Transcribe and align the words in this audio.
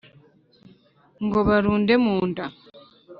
ngo 1.25 1.39
barunde 1.47 1.93
mu 2.05 2.17
nda 2.29 2.45